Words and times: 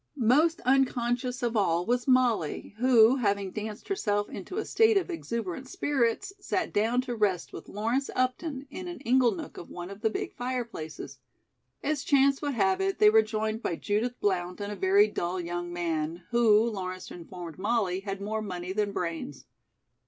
Most 0.17 0.61
unconscious 0.61 1.43
of 1.43 1.55
all 1.55 1.85
was 1.85 2.07
Molly, 2.07 2.73
who, 2.79 3.17
having 3.17 3.51
danced 3.51 3.87
herself 3.87 4.29
into 4.29 4.57
a 4.57 4.65
state 4.65 4.97
of 4.97 5.11
exuberant 5.11 5.69
spirits, 5.69 6.33
sat 6.39 6.73
down 6.73 7.01
to 7.01 7.15
rest 7.15 7.53
with 7.53 7.69
Lawrence 7.69 8.09
Upton 8.15 8.65
in 8.71 8.87
an 8.87 8.99
ingle 9.01 9.29
nook 9.31 9.57
of 9.57 9.69
one 9.69 9.91
of 9.91 10.01
the 10.01 10.09
big 10.09 10.33
fireplaces. 10.33 11.19
As 11.83 12.03
chance 12.03 12.41
would 12.41 12.55
have 12.55 12.81
it, 12.81 12.97
they 12.97 13.11
were 13.11 13.21
joined 13.21 13.61
by 13.61 13.75
Judith 13.75 14.19
Blount 14.19 14.59
and 14.59 14.71
a 14.71 14.75
very 14.75 15.07
dull 15.07 15.39
young 15.39 15.71
man, 15.71 16.23
who, 16.31 16.59
Lawrence 16.71 17.11
informed 17.11 17.59
Molly, 17.59 17.99
had 17.99 18.19
more 18.19 18.41
money 18.41 18.73
than 18.73 18.93
brains. 18.93 19.45